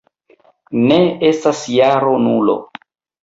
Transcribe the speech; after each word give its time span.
Ne 0.91 0.97
estas 1.29 1.61
jaro 1.73 2.15
Nulo. 2.27 2.57